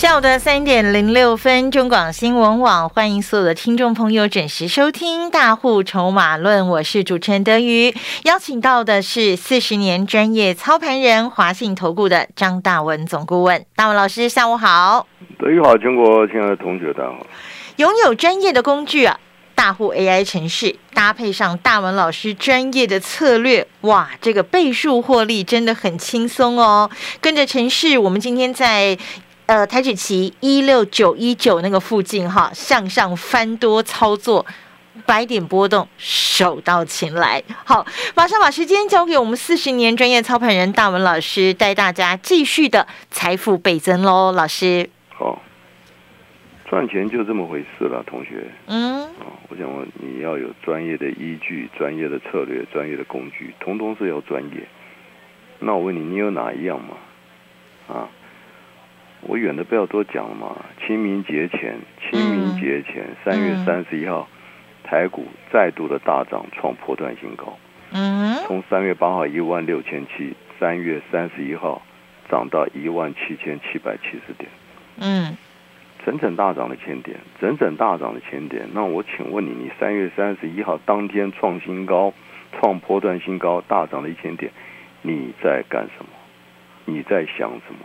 [0.00, 15.06] 下午的三点零六分，中广新闻网欢迎所有的听众朋友准时收听《大户筹码论》，我是主持人德瑜，邀请到的是四十年专业操盘人华信投顾的张大文总顾问，大文老师，下午好。
[15.38, 17.26] 德瑜好，全国亲爱的同学大家好。
[17.76, 19.20] 拥有专业的工具啊，
[19.54, 26.88] 大户 AI 城市搭配上大文老师专业的策略，哇，这个倍数获利真的很轻松哦。
[27.20, 28.96] 跟着城市，我们今天在。
[29.50, 34.46] 呃，台指期一六九一九那个附近哈，向上翻多操作，
[35.04, 37.42] 百点波动，手到擒来。
[37.64, 44.30] 好，马上把时间交给我们四十年专业操盘人大文老师，带大家继续的财富倍增喽。
[44.30, 45.42] 老师，好，
[46.68, 48.48] 赚钱就这么回事了，同学。
[48.66, 54.68] 嗯，啊，我想问你要有专业的依据、专业的策略、专业的工具，通通是要专业。
[55.58, 56.94] 那我问你，你有哪一样吗？
[57.88, 58.06] 啊？
[59.22, 60.56] 我远的不要多讲了嘛。
[60.86, 64.28] 清明节前，清明节前三月三十一号，
[64.82, 67.56] 台股再度的大涨，创破断新高。
[67.92, 68.36] 嗯。
[68.46, 71.82] 从三月八号一万六千七，三月三十一号
[72.30, 74.50] 涨到一万七千七百七十点。
[74.98, 75.36] 嗯。
[76.04, 78.66] 整整大涨了千点，整整大涨了千点。
[78.72, 82.14] 那我请问你，你三月三十一号当天创新高，
[82.58, 84.50] 创破断新高，大涨了一千点，
[85.02, 86.08] 你在干什么？
[86.86, 87.84] 你在想什么？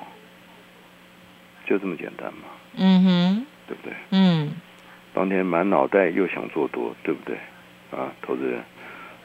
[1.65, 2.47] 就这么简单嘛？
[2.77, 3.93] 嗯哼，对不对？
[4.11, 4.51] 嗯，
[5.13, 7.35] 当天满脑袋又想做多，对不对？
[7.91, 8.61] 啊，投资人，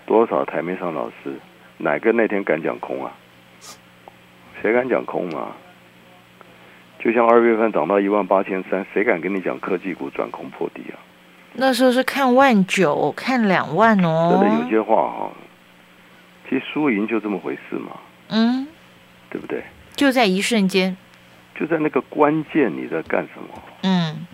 [0.06, 1.34] 多少台面上老师，
[1.78, 3.12] 哪个那天敢讲空啊？
[4.62, 5.56] 谁敢讲空啊？
[7.02, 11.00] 就像二月份涨到一万八千三，谁敢跟你讲科技股转空破底啊？
[11.54, 14.38] 那时候是看万九，看两万哦。
[14.40, 15.32] 真的有些话哈，
[16.48, 17.92] 其实输赢就这么回事嘛。
[18.28, 18.68] 嗯，
[19.30, 19.64] 对不对？
[19.96, 20.96] 就在一瞬间。
[21.60, 23.62] 就在那个关键，你在干什么？
[23.82, 24.26] 嗯，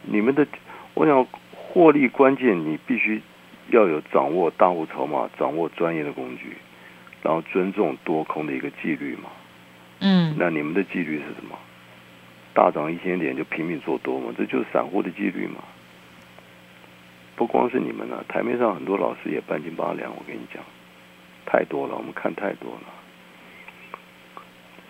[0.00, 0.46] 你们的，
[0.94, 3.20] 我想获利关键，你必须
[3.68, 6.56] 要有掌握大户筹码，掌握专业的工具，
[7.22, 9.28] 然后尊重多空的一个纪律嘛。
[10.00, 11.58] 嗯，那你们的纪律是什么？
[12.54, 14.32] 大涨一千点就拼命做多嘛？
[14.38, 15.62] 这就是散户的纪律嘛。
[17.36, 20.10] 不光是你们了，台面上很多老师也半斤八两。
[20.16, 20.64] 我跟你讲，
[21.44, 22.95] 太多了，我们看太多了。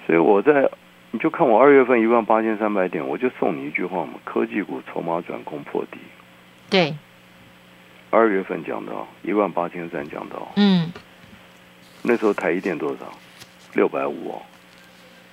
[0.07, 0.71] 所以我在，
[1.11, 5.99] 你就看我二月份一万八千三百点，我就送你一句话嘛：科技股筹码转空破底。
[6.71, 6.95] 对。
[8.11, 10.93] 二月份讲到一万八千三，讲到嗯，
[12.03, 13.13] 那时候台一电多少？
[13.75, 14.43] 六百五哦。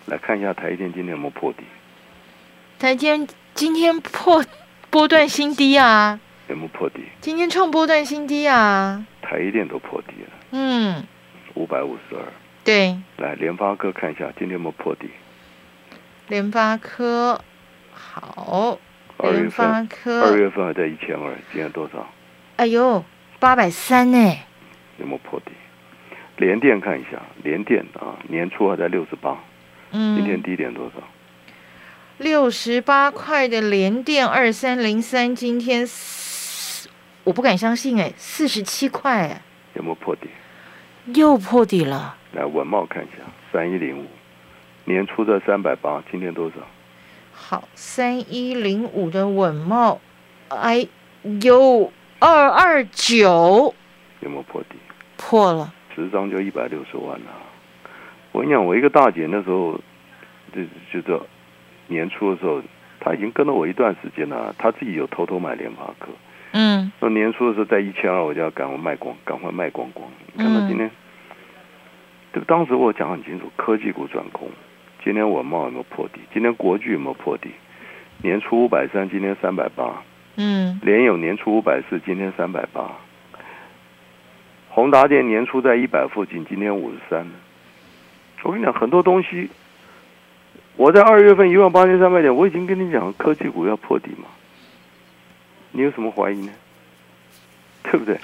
[0.07, 1.63] 来看一下台一电今天有没有破底？
[2.79, 4.44] 台电今天破
[4.89, 6.19] 波段新低啊？
[6.50, 7.03] 有没有破底？
[7.22, 9.06] 今天创波段新低啊？
[9.22, 10.29] 台一电都破底了。
[10.51, 11.03] 嗯。
[11.53, 12.25] 五百五十二。
[12.63, 15.09] 对，来联发科看一下今天有没有破底。
[16.28, 17.44] 联发科
[17.91, 18.79] 好，
[19.18, 22.07] 联发科二月份还在一千二，今天多少？
[22.56, 23.03] 哎呦，
[23.40, 24.18] 八百三呢。
[24.97, 25.51] 有没有破底？
[26.38, 29.38] 联电看一下，联电啊，年初还在六十八，
[29.91, 31.03] 嗯，今天低点多少？
[32.18, 35.85] 六十八块的联电二三零三，今天
[37.25, 39.41] 我不敢相信哎，四十七块，
[39.74, 40.30] 有没有破底？
[41.13, 42.16] 又破底了。
[42.33, 43.17] 来文茂看一下，
[43.51, 44.05] 三一零五，
[44.85, 46.55] 年初的三百八，今天多少？
[47.31, 50.01] 好，三一零五的稳茂，
[50.49, 50.88] 哎，
[51.41, 53.75] 有二二九，
[54.21, 54.75] 有没有破底？
[55.16, 57.25] 破了，十张就一百六十万了。
[58.31, 59.79] 我跟你讲，我一个大姐那时候，
[60.51, 61.23] 就就这
[61.88, 62.63] 年初的时候，
[63.00, 66.09] 她已经跟了我一段时间了，她自己有偷偷买联发科。
[66.53, 66.91] 嗯。
[67.00, 70.09] 那年初的时候在一千二，我就要赶快卖光，赶快卖光光。
[70.35, 70.89] 看到今天。
[72.33, 74.50] 这个当时我讲很清楚，科技股转空。
[75.03, 76.19] 今天我茂有没有破底？
[76.33, 77.51] 今天国巨有没有破底？
[78.24, 80.01] 年初五百三，今天三百八。
[80.38, 80.80] 嗯。
[80.81, 82.89] 联友年初五百四，今天三百八。
[84.69, 87.27] 宏达电年初在一百附近，今天五十三。
[88.41, 89.50] 我跟你讲，很多东西，
[90.75, 94.27] 我在二月份一万八千三百点，我已经跟你讲科技股要破底嘛。
[95.71, 96.51] 你有什么怀疑呢？
[97.83, 98.18] 对不对？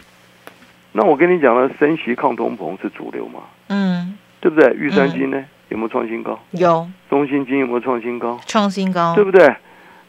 [0.91, 3.41] 那我跟你讲了，升息抗通膨是主流嘛？
[3.67, 3.98] 嗯，
[4.39, 4.74] 对不对？
[4.75, 6.39] 玉山金呢，有没有创新高？
[6.51, 6.88] 有。
[7.09, 8.39] 中芯金有没有创新高？
[8.45, 9.56] 创新高，对不对？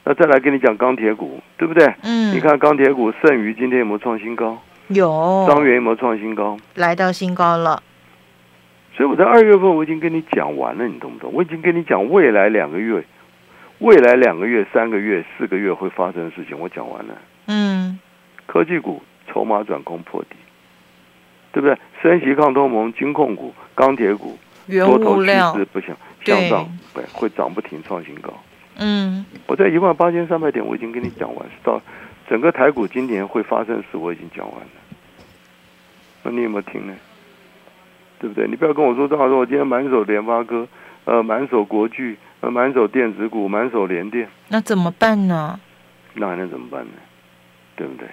[0.05, 1.87] 那再来跟你讲钢铁股，对不对？
[2.03, 2.35] 嗯。
[2.35, 4.59] 你看钢铁股，剩余今天有没有创新高？
[4.89, 5.47] 有。
[5.49, 6.57] 张元有没有创新高？
[6.75, 7.83] 来到新高了。
[8.97, 11.31] 所以我在二月份我已经跟你讲完了，你懂不懂？
[11.33, 13.03] 我已经跟你讲未来两个月、
[13.79, 17.15] 未来两个月、三个月、四个月会发生的事情，我讲完了。
[17.47, 17.99] 嗯，
[18.47, 20.37] 科技股筹码转空破底，
[21.53, 21.77] 对不对？
[22.03, 24.39] 升息抗通膨、金控股、钢铁股，
[24.69, 25.95] 多头趋势不行，
[26.25, 28.33] 向上会会涨不停，创新高。
[28.77, 31.81] 嗯，我在一万八千三百点，我已经跟你讲完，到
[32.29, 34.67] 整个台股今年会发生的事，我已经讲完了。
[36.23, 36.95] 那你有没有听呢？
[38.19, 38.47] 对不对？
[38.47, 40.69] 你不要跟我说张老师，我今天满手联发科，
[41.05, 45.59] 呃，满手国巨，呃，满手电子股，满手联电，那怎么办呢？
[46.15, 46.93] 那还能怎么办呢？
[47.77, 48.07] 对不对？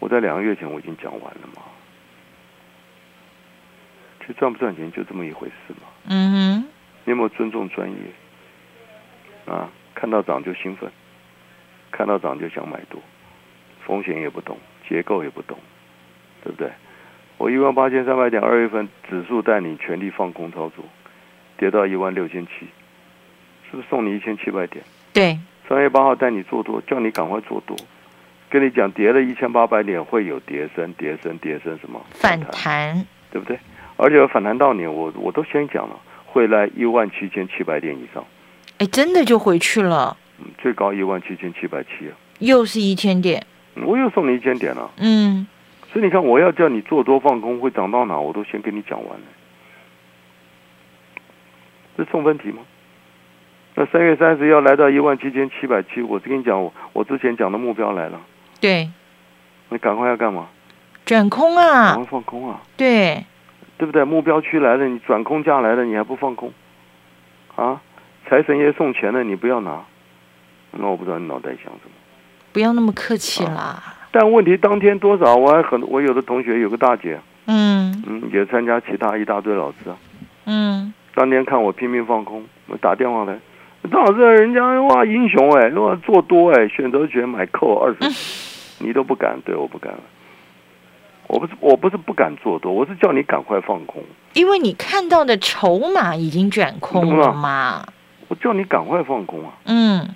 [0.00, 1.62] 我在两个月前我已经讲完了嘛。
[4.34, 5.88] 赚不赚钱就这么一回事嘛。
[6.08, 6.68] 嗯哼。
[7.04, 7.96] 你有没有尊重专业？
[9.46, 10.90] 啊，看到涨就兴奋，
[11.90, 13.00] 看到涨就想买多，
[13.86, 15.58] 风险也不懂，结构也不懂，
[16.44, 16.70] 对不对？
[17.38, 20.84] 我一万八千三百点，二月份指数带你全力放空操作，
[21.56, 22.66] 跌到一万六千七，
[23.70, 24.84] 是不是送你一千七百点？
[25.14, 25.38] 对。
[25.66, 27.74] 三月八号带你做多，叫你赶快做多，
[28.50, 33.58] 跟你讲跌了一千八百点会有跌升、跌升、跌升什么反弹，对不对？
[33.98, 38.24] 而且反弹到你，我我都先讲了，会来一万七千七百点以上。
[38.78, 40.16] 哎，真的就回去了。
[40.38, 42.14] 嗯，最高一万七千七百七啊。
[42.38, 43.44] 又是一千点。
[43.84, 44.90] 我又送你一千点了。
[44.98, 45.46] 嗯。
[45.92, 49.26] 所以你看，我要叫你做多放空，会涨到哪，我都先跟你讲完了。
[51.96, 52.62] 这送分题吗？
[53.74, 58.20] 那三月三十要来到一万七千七百七，我跟你讲，我我之前讲的目标来了。
[58.60, 58.88] 对。
[59.70, 60.46] 你赶快要干嘛？
[61.04, 61.94] 转空啊！
[61.94, 62.60] 赶快放空啊！
[62.76, 63.24] 对。
[63.78, 64.04] 对不对？
[64.04, 66.52] 目标区来了，你转空价来了，你还不放空？
[67.56, 67.80] 啊！
[68.28, 69.80] 财神爷送钱了，你不要拿。
[70.72, 71.90] 那我不知道你脑袋想什么。
[72.52, 73.82] 不要那么客气啦。
[74.10, 75.36] 但问题当天多少？
[75.36, 79.96] 我还很，我有的同学有个大姐，嗯嗯，也参加其他一大堆老师啊，
[80.46, 83.38] 嗯，当天看我拼命放空，我打电话来，
[83.90, 88.08] 张老师，人家哇英雄哎，哇做多哎，选择权买扣二十，
[88.84, 89.94] 你都不敢，对，我不敢，
[91.28, 94.02] 我不是我不是不敢做多，我是叫你赶快放空，
[94.32, 97.86] 因为你看到的筹码已经转空了嘛，
[98.28, 100.08] 我叫你赶快放空啊，嗯，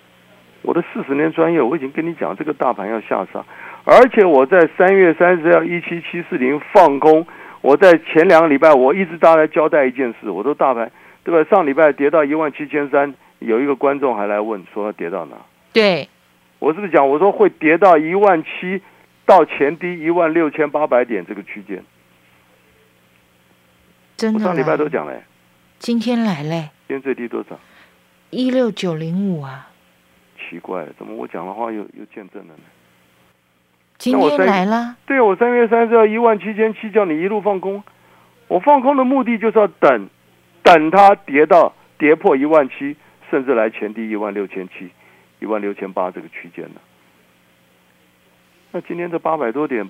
[0.62, 3.44] 我的四十年专业，我已经跟你讲，这个大盘要下杀。
[3.84, 7.26] 而且我在三月三十号一七七四零放空，
[7.60, 10.90] 我在前两个礼拜我一直大家交代一件事，我说大盘
[11.24, 11.50] 对吧？
[11.50, 15.36] 上礼拜跌到一万七千三，有一个观众还来问说跌到哪？
[15.72, 16.08] 对，
[16.58, 18.80] 我是不是讲我说会跌到一万七
[19.24, 21.82] 到前低一万六千八百点这个区间？
[24.16, 24.40] 真的？
[24.40, 25.22] 上礼拜都讲了，
[25.78, 27.58] 今天来嘞，今天最低多少？
[28.30, 29.68] 一六九零五啊！
[30.38, 32.62] 奇怪，怎么我讲的话又又见证了呢？
[33.98, 37.82] 今天来了，对我三月三十号一万七千七，叫你一路放空。
[38.48, 40.08] 我放空的目的就是要等，
[40.62, 42.96] 等它跌到跌破一万七，
[43.30, 44.90] 甚至来前低一万六千七、
[45.40, 46.80] 一万六千八这个区间呢。
[48.72, 49.88] 那今天这八百多点，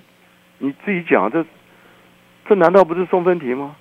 [0.59, 1.45] 你自己讲，这
[2.47, 3.75] 这难道不是送分题吗？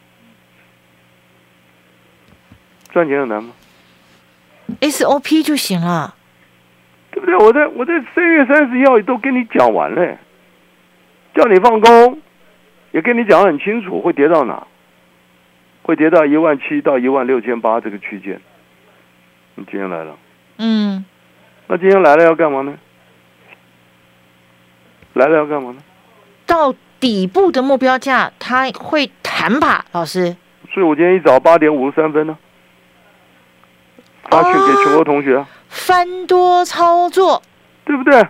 [2.90, 3.52] 赚钱很难吗
[4.80, 6.14] ？SOP 就行了。
[7.10, 7.36] 对不对？
[7.36, 10.18] 我在我在三月三十一号都跟你讲完了，
[11.34, 12.20] 叫你放空，
[12.92, 14.66] 也跟你讲很清楚，会跌到哪？
[15.82, 18.40] 会跌到一万七到一万六千八这个区间。
[19.56, 20.16] 你今天来了，
[20.58, 21.04] 嗯，
[21.66, 22.78] 那今天来了要干嘛呢？
[25.14, 25.76] 来了要干嘛呢？
[26.46, 30.36] 到底部的目标价，它会弹吧，老师？
[30.72, 32.36] 所以我今天一早八点五十三分呢，
[34.30, 35.48] 发讯给全国同学啊。
[35.68, 37.42] 翻多操作，
[37.84, 38.26] 对不对？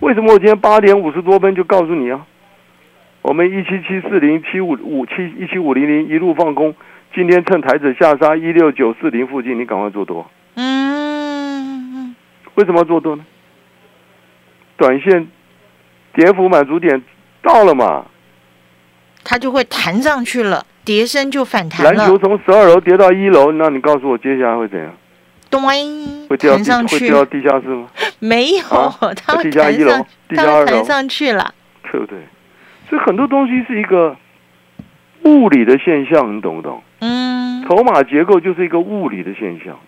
[0.00, 2.26] 为什么我今天八点五十多分就告诉你啊？
[3.22, 6.74] 我们一七七四零七五五七一七五零零一路放空，
[7.14, 10.28] 今天趁台子下杀一六九四零附近，你赶快做多。
[10.56, 12.14] 嗯，
[12.54, 13.24] 为什么要做多呢？
[14.76, 15.28] 短线
[16.14, 17.02] 跌幅满足点
[17.42, 18.06] 到了嘛？
[19.24, 24.92] 它就会弹上去了，跌升就反弹篮球从十二楼跌到一楼，那你告诉我接下来会怎样？
[26.28, 26.98] 会掉上去？
[26.98, 27.88] 会掉地下室吗？
[28.18, 28.64] 没有，
[29.24, 31.54] 它会弹上，它会弹上去了，
[31.90, 32.18] 对不对？
[32.88, 34.16] 所以很多东西是一个
[35.22, 36.82] 物理的现象，你懂不懂？
[37.00, 39.78] 嗯，筹码结构就是一个物理的现象，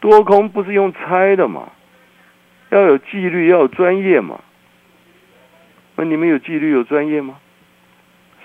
[0.00, 1.68] 多空不是用猜的嘛？
[2.70, 4.38] 要有纪律，要有专业嘛？
[5.96, 7.36] 那你们有纪律、有专业吗？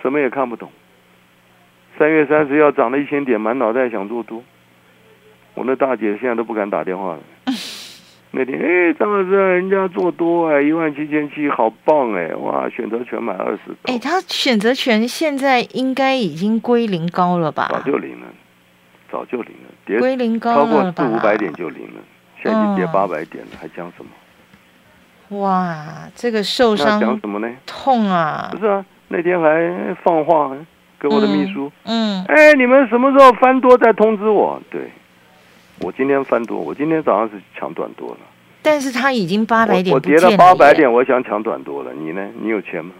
[0.01, 0.71] 什么也看不懂。
[1.99, 4.41] 三月三十要涨了一千点，满脑袋想做多。
[5.53, 7.19] 我那大姐现在都不敢打电话了，
[8.31, 13.75] 那天哎，张老师，人家做多哎，一万七千七，好棒哎，哇，选择权买二十。
[13.83, 17.67] 哎，他选择权现在应该已经归零高了吧？
[17.69, 18.27] 早就零了，
[19.11, 21.99] 早就零了，跌归零高超过四五百点就零了，
[22.41, 24.09] 现在已经跌八百点了，还讲什么？
[25.31, 27.49] 哇，这个受伤讲什么呢？
[27.65, 28.49] 痛啊！
[28.51, 30.55] 不是啊，那天还放话
[30.99, 34.61] 给我的秘书，嗯，哎，你们什么时候翻多再通知我？
[34.69, 34.89] 对。
[35.79, 38.17] 我今天翻多，我今天早上是抢短多了，
[38.61, 41.91] 但是他已经八百点我跌了八百点，我想抢短多了。
[41.91, 42.29] 你呢？
[42.39, 42.91] 你有钱吗？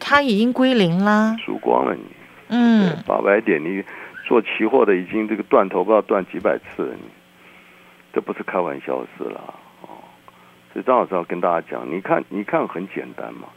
[0.00, 2.00] 他已经归零啦，输光了你。
[2.48, 3.82] 嗯，八百点，你
[4.26, 7.02] 做期货的已经这个断头不知道断几百次了，你
[8.14, 9.52] 这不是开玩笑的事了哦。
[10.74, 13.48] 所以张老师要跟大家讲，你看，你看很简单嘛。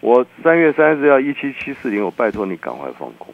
[0.00, 3.32] 我三月三十要一七七四零，我拜托你赶快放空。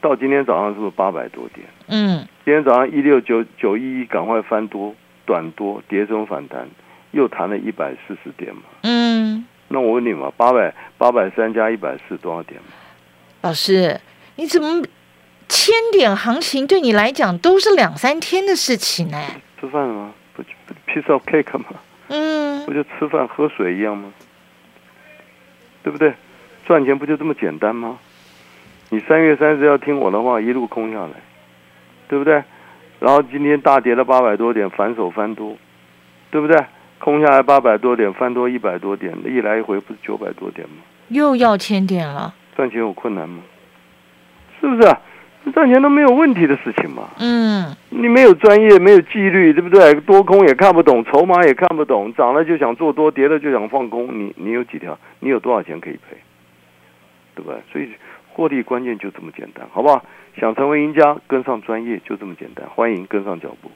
[0.00, 1.66] 到今天早上是不是八百多点？
[1.86, 4.94] 嗯，今天早上一六九九一一，赶快翻多，
[5.24, 6.68] 短多，跌中反弹，
[7.12, 8.62] 又弹了一百四十点嘛。
[8.82, 12.66] 嗯，那我问你嘛，八百八百三加一百四多少点嘛？
[13.42, 14.00] 老师，
[14.34, 14.82] 你怎么
[15.48, 19.18] 千点行情对你来讲都是两三天的事情呢？
[19.60, 20.12] 吃饭了吗？
[20.34, 21.66] 不不，piece of cake 吗？
[22.08, 24.12] 嗯，不就吃饭喝水一样吗？
[25.82, 26.12] 对不对？
[26.66, 27.98] 赚钱不就这么简单吗？
[28.90, 31.12] 你三月三十要听我的话，一路空下来，
[32.08, 32.42] 对不对？
[32.98, 35.56] 然后今天大跌了八百多点，反手翻多，
[36.30, 36.56] 对不对？
[36.98, 40.76] 空下来八百多点，翻多一百多点，一来一回不是九百多点吗？
[41.08, 43.42] 又要千点了，赚钱有困难吗？
[44.60, 45.00] 是不是啊？
[45.52, 47.08] 赚钱都没有问题的事情嘛。
[47.18, 49.94] 嗯，你没有专业，没有纪律，对不对？
[50.02, 54.98] 多空也看不懂，筹码也看不懂，涨了就想做多，跌了就想放空，你你有几条？
[55.20, 56.16] 你有多少钱可以赔？
[57.34, 57.54] 对吧？
[57.72, 57.90] 所以。
[58.36, 60.04] 获利关键就这么简单，好不好？
[60.38, 62.66] 想成为赢家，跟上专业就这么简单。
[62.68, 63.70] 欢迎跟上脚步。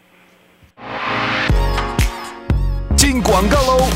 [2.94, 3.88] 进广告喽！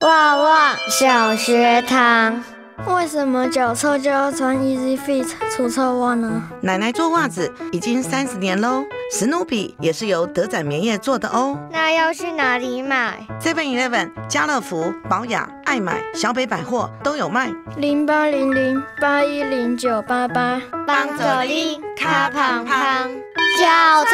[0.00, 2.55] 旺旺小学堂。
[2.84, 6.42] 为什么脚臭就要穿 Easy Fit 除臭袜呢？
[6.60, 11.58] 奶奶做袜子已经三十年喽，史努比也是由德仔棉业做的哦。
[11.70, 17.50] 那要去哪里买？Seven Eleven、家乐福、宝雅、爱买、小北百货都有卖。
[17.76, 23.10] 零八零零八一零九八八，帮着你卡胖胖，
[23.58, 24.10] 脚臭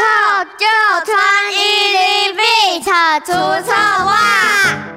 [0.57, 0.67] 就
[1.05, 1.19] 穿
[1.53, 3.33] Easy Fit 除
[3.67, 4.92] 臭袜。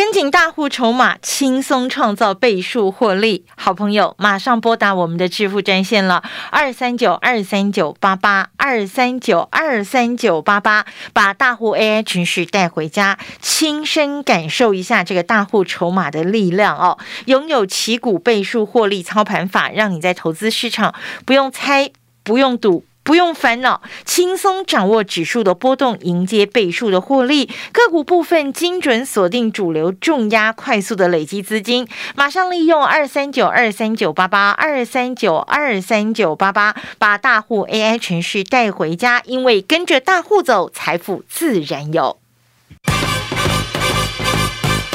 [0.00, 3.44] 跟紧大户筹码，轻松创造倍数获利。
[3.54, 16.96] 好朋友，马上拨打我们的支付专线了，二三九二三九八八二三九二三九八八，把大户 AI 程序带回家，亲身感受一下这个大户筹码的力量哦。
[17.26, 20.94] 拥有旗股倍数获利操盘法，让你在投资市场
[21.26, 21.90] 不用猜，
[22.24, 22.86] 不用赌。
[23.02, 27.50] 不用烦恼，轻松掌握指数的波动，迎接倍数的获利。
[27.72, 31.88] 个股部分精准锁定主流重压，快速的累积资金。
[32.14, 42.19] 马上利用二三九二三九八八二三九二三九八八，把大户 AI 程序带回家，因为跟着大户走，财富自然有。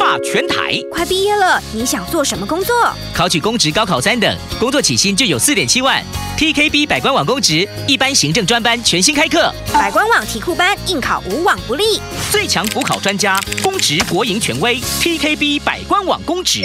[0.00, 2.74] 霸全台，快毕业了，你想做什么工作？
[3.14, 6.02] 考取公职高考三等，工作起薪就有四点七万。
[6.38, 12.00] TKB 百官网公职一般行政专班全新开课，百官网题库班应考无往不利，
[12.32, 16.62] 最强补考专家，公职国营权威，TKB 百官网公职。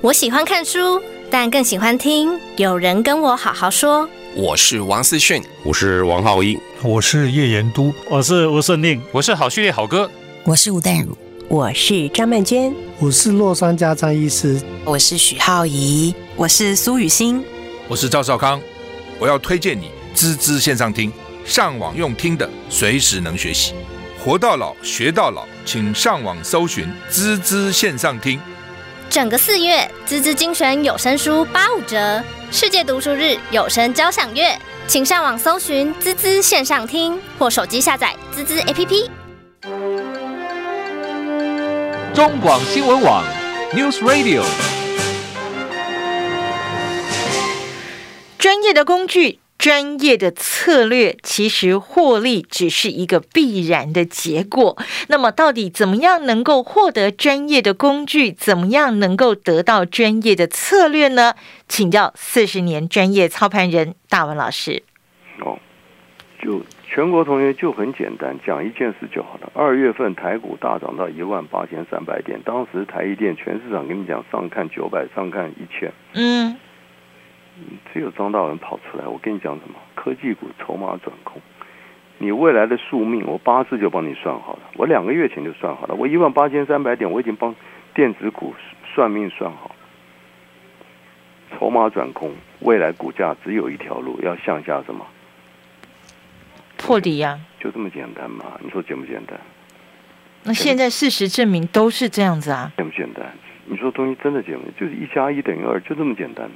[0.00, 4.08] 我喜欢看书，但更喜欢听有人跟我好好说。
[4.36, 6.56] 我是王思训，我是王浩一。
[6.84, 10.08] 我是叶延都，我是吴胜令，我是好序列好哥，
[10.46, 17.44] 我是吴淡如，我是张曼娟，我是洛杉矶张医师，我是许浩怡，我是苏雨欣，
[17.88, 18.60] 我是赵少康。
[19.18, 21.12] 我要推荐你滋滋线上听，
[21.44, 23.74] 上网用听的，随时能学习，
[24.24, 28.38] 活到老学到老，请上网搜寻滋滋线上听。
[29.10, 32.22] 整个四月，滋滋精选有声书八五折，
[32.52, 34.56] 世界读书日有声交响乐。
[34.86, 39.08] 请上网搜寻“滋滋线上听”或手机下载“滋滋 APP”。
[42.16, 43.22] 中广新闻网
[43.74, 44.42] ，News Radio，
[48.38, 49.38] 专业的工具。
[49.58, 54.78] 专业的策略，其实获利只是一个必然的结果。
[55.08, 58.32] 那么，到底怎么样能够获得专业的工具？
[58.32, 61.34] 怎么样能够得到专业的策略呢？
[61.68, 64.82] 请教四十年专业操盘人大文老师。
[65.44, 65.58] 哦，
[66.42, 66.64] 就。
[66.96, 69.52] 全国同学就很简单，讲一件事就好了。
[69.52, 75.92] 二月份台股大涨到一万八千三百点，当时台积电全市场跟你讲上看九百，上看一千。
[76.14, 76.56] 嗯，
[77.92, 79.74] 只有张大文跑出来，我跟你讲什么？
[79.94, 81.38] 科技股筹码转空，
[82.16, 84.60] 你未来的宿命，我八字就帮你算好了。
[84.78, 87.54] 我两个月前就算好了，我一万八千三百点，我已经帮
[87.92, 88.54] 电子股
[88.94, 89.70] 算命算好，
[91.58, 95.06] 筹码转空，未来股价只有一条路，要向下什么？
[96.86, 98.44] 破底呀，就这么简单嘛？
[98.62, 99.38] 你说简不简单？
[100.44, 102.70] 那现在事实证明都是这样子啊。
[102.76, 103.26] 简不简单？
[103.68, 106.48] 你说东西真的简单，就是一加一等于二，就这么简单。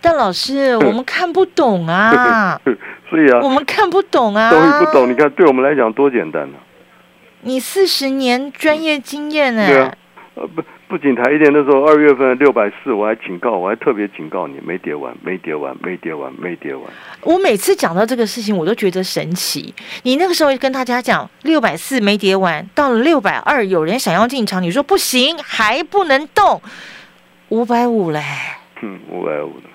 [0.00, 2.58] 但老师，我们看不懂啊。
[3.10, 4.50] 所以啊，我们看不懂啊。
[4.50, 6.58] 东西不懂，你看对我们来讲多简单呢。
[7.42, 9.66] 你四十年专业经验呢？
[9.66, 9.94] 对啊，
[10.36, 10.62] 呃不。
[10.88, 16.84] 不仅台一点，那时候二月份六百四，我还警告，我还特别警告你，没跌完，没跌完，没跌完，没跌完。
[17.22, 19.74] 我每次讲到这个事情，我都觉得神奇。
[20.04, 26.62] 你那个时候跟大家讲六百四没跌完，到了六百二，有人想要进场，你说不行，还不能动，
[27.48, 28.22] 五百五嘞。
[28.82, 29.68] 嗯，五百五的，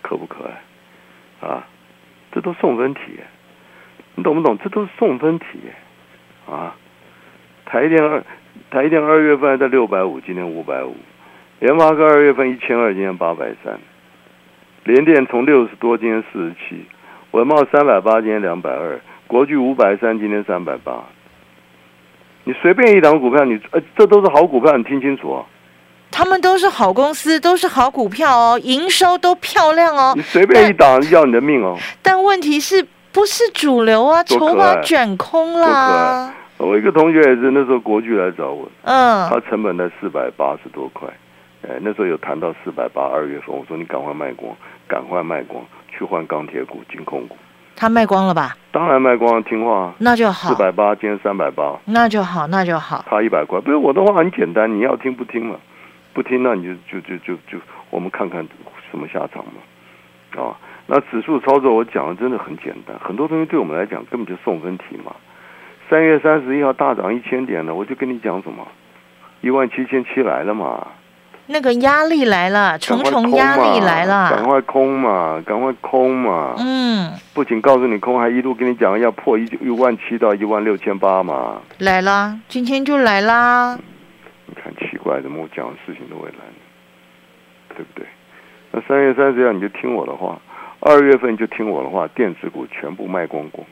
[0.00, 1.46] 可不可爱？
[1.46, 1.66] 啊，
[2.32, 3.00] 这都送分题，
[4.14, 4.56] 你懂不懂？
[4.64, 5.44] 这都是送分题，
[6.48, 6.74] 啊，
[7.66, 8.24] 台一点二。
[8.70, 10.92] 台电二月份还在六百五，今天五百五；
[11.60, 13.74] 联发科二月份一千二，今天八百三；
[14.84, 16.76] 联电从六十多，今天四十七；
[17.32, 21.04] 文茂三百八，今天两百二；国巨五百三，今天三百八。
[22.44, 25.44] 你随便一档股票，你呃，这都是好股票，你听清楚啊。
[26.10, 30.12] 他们都是好公司，都是好股票哦，营收都漂亮哦。
[30.16, 31.78] 你随便一档要你的命哦。
[32.02, 34.22] 但问题是不是主流啊？
[34.24, 36.34] 筹码卷空啦。
[36.64, 41.08] 我一个同学也是那时候国巨来找我，嗯，他成本在四百八十多块，
[41.62, 44.54] 哎，那时候有谈到四百八，二月份我说你赶快卖光，
[44.86, 47.36] 赶快卖光，去换钢铁股、金控股。
[47.74, 48.56] 他卖光了吧？
[48.70, 49.92] 当然卖光了，听话。
[49.98, 50.50] 那就好。
[50.50, 51.76] 四百八，今天三百八。
[51.86, 53.04] 那就好，那就好。
[53.10, 55.56] 差一百块，不是我的话很简单，你要听不听嘛？
[56.12, 57.58] 不听那你就就就就就
[57.90, 58.46] 我们看看
[58.90, 60.40] 什么下场嘛？
[60.40, 60.54] 啊，
[60.86, 65.12] 那指数操作我讲的真的很简单，很多东西对我们来讲根本就送分题嘛。
[65.92, 68.66] 三月三十一号大涨一千点了，我就跟你讲什么，
[69.42, 70.86] 一万七千七来了嘛，
[71.48, 83.78] 那个压力来了，重重压力来了，赶快空嘛，赶快空嘛，嗯，不仅告诉你空，还一路跟你讲要破一一万七到一万六千八嘛，来啦，今天就来啦。
[84.46, 88.06] 你看奇怪，怎么我讲的事情都会来，对不对？
[88.70, 90.40] 那三月三十号你就听我的话，
[90.80, 93.62] 二月份就听我的话，电子股全部卖光光，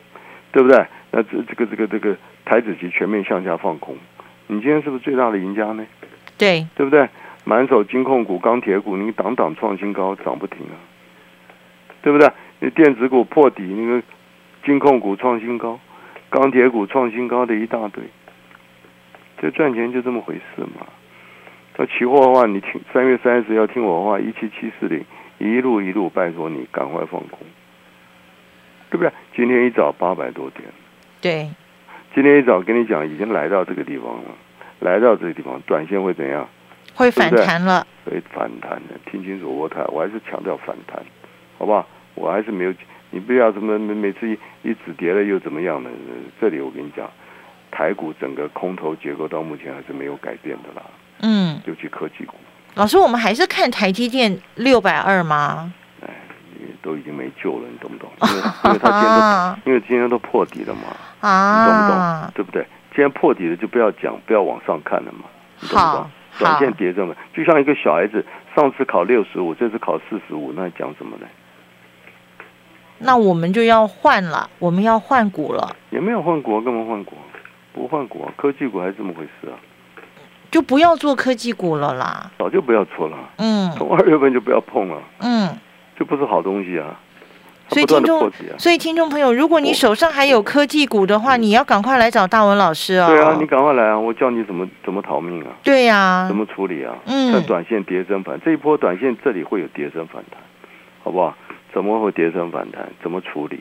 [0.52, 0.84] 对不对？
[1.10, 3.96] 那这这个这个这个台子期全面向下放空，
[4.46, 5.84] 你今天是不是最大的赢家呢？
[6.38, 7.08] 对，对不对？
[7.44, 10.76] 满手金控股、钢铁股，你档档创新高，涨不停啊，
[12.02, 12.30] 对不对？
[12.60, 14.02] 你电子股破底，那个
[14.64, 15.80] 金控股创新高，
[16.28, 18.04] 钢铁股创新高的一大堆，
[19.40, 20.86] 这赚钱就这么回事嘛。
[21.76, 25.02] 那期货的话，你听三月三十要听我的话，一七七四零，
[25.38, 27.38] 一路一路拜托你赶快放空，
[28.90, 29.10] 对不对？
[29.34, 30.68] 今天一早八百多点。
[31.20, 31.50] 对，
[32.14, 34.30] 今天一早跟你讲，已经来到这个地方了，
[34.80, 36.48] 来到这个地方，短线会怎样？
[36.94, 37.86] 会反弹了。
[38.04, 41.00] 会反弹的，听清楚我台，我还是强调反弹，
[41.58, 41.86] 好不好？
[42.14, 42.74] 我还是没有，
[43.10, 45.90] 你不要什么每每次一一止跌了又怎么样呢？
[46.40, 47.08] 这里我跟你讲，
[47.70, 50.82] 台股整个空头结构到目前还是没有改变的啦。
[51.20, 52.34] 嗯，尤其科技股。
[52.74, 55.72] 老师，我们还是看台积电六百二吗？
[56.82, 58.10] 都已经没救了，你懂不懂？
[58.22, 62.32] 因为因为他今天都 因为今天都破底了嘛，啊你懂不懂？
[62.34, 62.62] 对不对？
[62.90, 65.24] 今天破底了就不要讲，不要往上看了嘛，
[65.60, 66.10] 你懂不懂？
[66.38, 71.26] 短线跌这么，就像一个小孩子，上次考六十五，这次考四十五，那讲什么呢？
[72.98, 75.76] 那我们就要换了，我们要换股了。
[75.90, 77.16] 也没有换股，干嘛换股？
[77.72, 79.56] 不换股，科技股还是这么回事啊？
[80.50, 82.30] 就不要做科技股了啦。
[82.38, 83.16] 早就不要做了。
[83.36, 83.70] 嗯。
[83.72, 85.00] 从二月份就不要碰了。
[85.20, 85.48] 嗯。
[86.00, 86.98] 这不是好东西啊！
[87.68, 93.06] 所以听众，所以听众朋友，如果你手上还有科技股的话，你要赶快来找大文老师哦。
[93.08, 93.98] 对啊，你赶快来啊！
[93.98, 95.52] 我教你怎么怎么逃命啊！
[95.62, 96.96] 对呀，怎么处理啊？
[97.04, 100.40] 嗯，看短线跌升反，这一波短线这里会有跌升反弹，
[101.04, 101.36] 好不好？
[101.74, 102.88] 怎么会跌升反弹？
[103.02, 103.60] 怎么处理？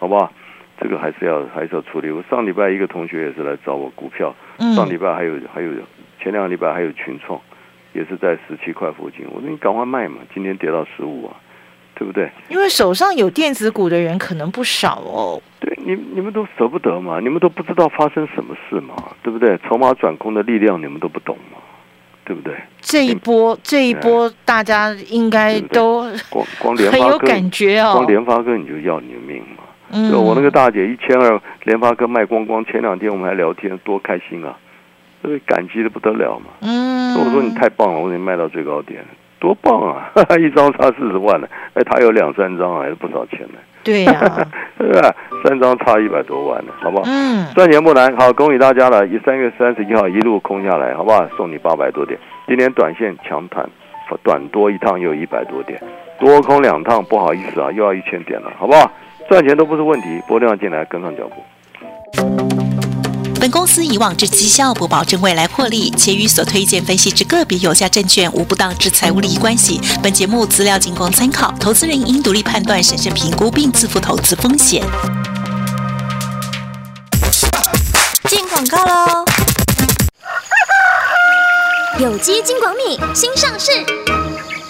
[0.00, 0.32] 好不好？
[0.80, 2.10] 这个还是要还是要处理。
[2.10, 4.34] 我上礼拜一个同学也是来找我股票，
[4.74, 5.70] 上礼拜还有还有
[6.20, 7.40] 前两个礼拜还有群创，
[7.92, 9.24] 也是在十七块附近。
[9.32, 11.36] 我说你赶快卖嘛，今天跌到十五啊。
[11.98, 12.30] 对不对？
[12.48, 15.42] 因为手上有电子股的人可能不少哦。
[15.58, 17.18] 对，你你们都舍不得嘛？
[17.20, 18.94] 你们都不知道发生什么事嘛？
[19.22, 19.58] 对不对？
[19.66, 21.58] 筹码转空的力量你们都不懂嘛？
[22.24, 22.54] 对不对？
[22.80, 27.94] 这一波，这一波，大家应该都光光联很有感觉哦。
[27.94, 29.64] 光联发哥你就要你的命嘛？
[29.92, 32.64] 嗯，我那个大姐一千二，联发哥卖光光。
[32.64, 34.56] 前两天我们还聊天，多开心啊！
[35.22, 36.46] 这个感激的不得了嘛。
[36.60, 39.04] 嗯，我说你太棒了，我给你卖到最高点，
[39.46, 40.10] 多棒啊！
[40.40, 43.58] 一张差四十万呢，哎，他有两三张，还是不少钱呢。
[43.84, 44.12] 对呀，
[44.76, 45.14] 对吧？
[45.44, 47.04] 三张差一百多万呢，好不好？
[47.06, 48.12] 嗯，赚钱不难。
[48.16, 49.06] 好，恭喜大家了！
[49.06, 51.24] 一三月三十一号一路空下来，好不好？
[51.36, 52.18] 送你八百多点。
[52.48, 53.64] 今天短线强弹，
[54.24, 55.80] 短多一趟又一百多点，
[56.18, 58.90] 多空两趟，不好意思啊，又要一千点了，好不好？
[59.28, 61.34] 赚钱都不是问题，拨电话进来跟上脚步。
[63.46, 69.80] 本公司以往之绩效不保证未来获利，且与所推荐分析之个别有价证券无不当之财务利益关系。
[70.02, 74.82] 本节目资料仅供参考，投资人应独立判断、审慎评估并自负投资风险。
[78.28, 79.24] 进广告喽！
[82.00, 84.25] 有机金广米新上市。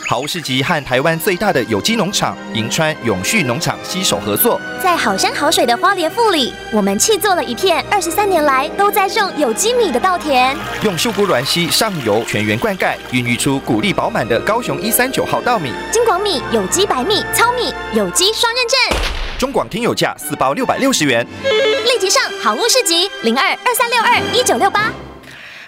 [0.09, 15.73] 好物市集和台湾最大的有机农场银川永续农场携手合作，在好山好水的花莲富里，我们砌做了一片二十三年来都在种有机米的稻田，用树菇卵溪上游全员灌溉，孕育出谷粒饱满的高雄一三九号稻米。
[15.91, 18.79] 金广米有机白米糙米有机双认证，
[19.41, 24.93] 中广听友价四包六百六十元，立即上好物市集零二二三六二一九六八。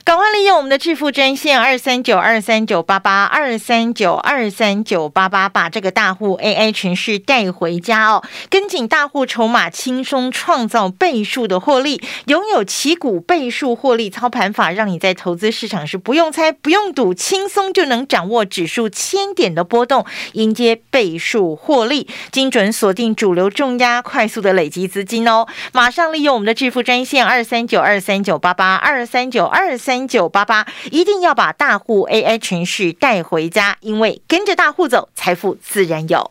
[0.09, 8.25] 赶快利用我们的致富专线二三九二三九八八二三九二三九八八，把这个大户 AI 群势带回家哦！
[8.49, 25.47] 跟紧大户筹码，轻松创造倍数的获利，拥有旗股倍数获利操盘法，让你在投资市场是不用猜、不用赌，轻松就能掌握指数千点的波动，迎接倍数获利，精准锁定主流重压，快速的累积资金哦！
[25.75, 29.98] 马上利用我们的致富专线二三九二三九八八二三九二三。
[30.07, 36.31] 九八八，一定要把大户 AI 程序带回家，因为跟着大户走，财富自然有。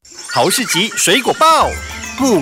[0.33, 1.69] 豪士集水果报。
[2.19, 2.39] 木